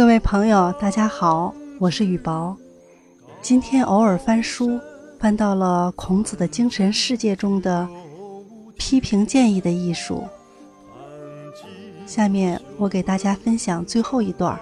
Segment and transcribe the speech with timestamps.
[0.00, 2.56] 各位朋友，大家好，我是雨薄。
[3.42, 4.80] 今天偶尔翻书，
[5.18, 7.86] 翻到了孔子的精神世界中的
[8.78, 10.24] 批评建议的艺术。
[12.06, 14.58] 下面我给大家分享最后一段。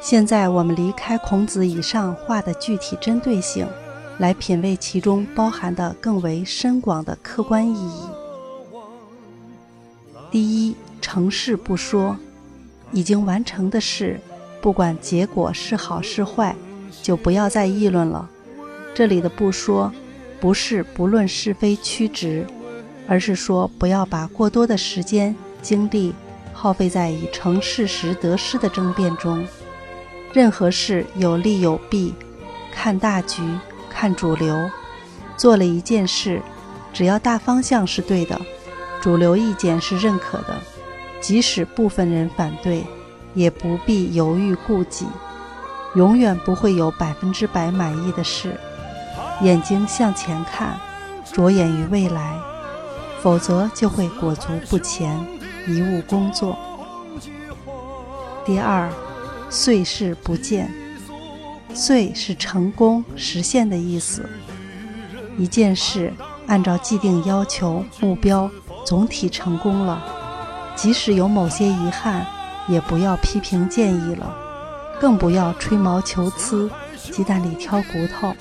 [0.00, 3.68] 现在我们离开孔子以上话的具体针对性，
[4.16, 8.08] 来品味其中包含的更为深广的客观意义。
[10.30, 10.74] 第一。
[11.00, 12.16] 成事不说，
[12.90, 14.20] 已经完成的事，
[14.60, 16.54] 不管结果是好是坏，
[17.02, 18.28] 就不要再议论了。
[18.92, 19.92] 这里的不说，
[20.40, 22.44] 不是不论是非曲直，
[23.06, 26.12] 而是说不要把过多的时间精力
[26.52, 29.46] 耗费在以成事实得失的争辩中。
[30.32, 32.12] 任何事有利有弊，
[32.72, 33.40] 看大局，
[33.88, 34.68] 看主流。
[35.36, 36.42] 做了一件事，
[36.92, 38.38] 只要大方向是对的，
[39.00, 40.60] 主流意见是认可的。
[41.20, 42.86] 即使部分人反对，
[43.34, 45.06] 也不必犹豫顾忌。
[45.94, 48.54] 永远不会有百分之百满意的事。
[49.42, 50.78] 眼睛向前看，
[51.32, 52.38] 着眼于未来，
[53.20, 55.18] 否则就会裹足不前，
[55.66, 56.56] 贻误工作。
[58.44, 58.88] 第二，
[59.48, 60.72] 遂事不见。
[61.74, 64.28] 遂是成功实现的意思。
[65.36, 66.12] 一件事
[66.46, 68.50] 按照既定要求目标
[68.88, 70.02] 总体成功了。
[70.74, 72.24] 即使有某些遗憾，
[72.68, 74.34] 也不要批评建议了，
[74.98, 78.32] 更不要吹毛求疵、鸡蛋里挑骨头，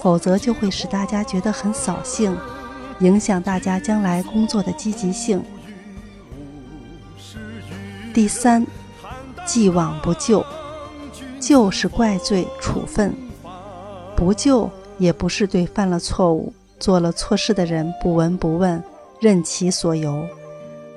[0.00, 2.36] 否则就会使大家觉得很扫兴，
[2.98, 5.40] 影响大家将来工作的积极性。
[8.12, 8.66] 第三，
[9.46, 10.44] 既往不咎，
[11.38, 13.14] 咎是怪罪处分，
[14.16, 14.68] 不咎
[14.98, 18.82] 也不是对犯了错误、做了错事的人不闻不问，
[19.20, 20.26] 任其所由。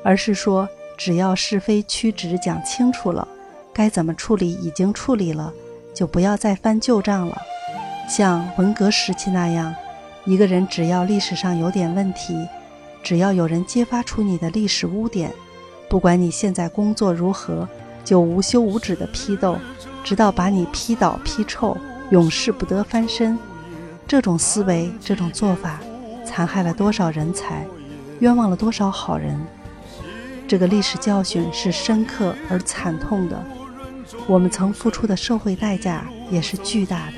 [0.04, 3.28] 而是说，只要是非曲直讲清楚了，
[3.72, 5.54] 该怎么处理已经处理了，
[5.94, 7.38] 就不要再翻旧账了。
[8.10, 9.74] 像文革时期那样，
[10.26, 12.36] 一个人只要历史上有点问题，
[13.04, 15.32] 只要有人揭发出你的历史污点，
[15.88, 17.68] 不管你现在工作如何，
[18.04, 19.58] 就无休无止的批斗，
[20.04, 21.78] 直到把你批倒批臭，
[22.10, 23.38] 永世不得翻身。
[24.08, 25.80] 这种思维，这种做法，
[26.26, 27.66] 残害了多少人才，
[28.22, 29.40] 冤枉了多少好人。
[30.48, 33.44] 这个历史教训是深刻而惨痛的，
[34.28, 37.14] 我们曾付出的社会代价也是巨大的。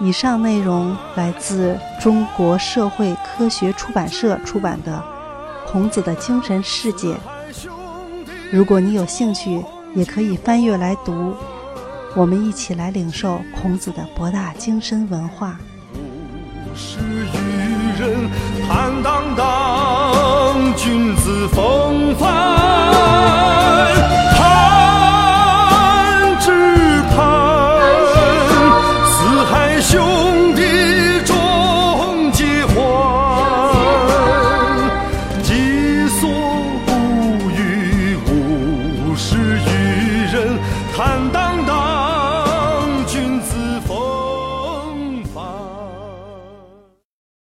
[0.00, 5.02] 以上内容来自中国社会科学出版社出版的
[5.70, 7.14] 《孔子的精神世界》。
[8.50, 11.34] 如果你有兴趣，也可以翻阅来读。
[12.16, 15.58] 我们一起来领受孔子的博大精深文化。
[16.76, 18.30] 是与人
[18.68, 21.73] 坦荡荡君子风。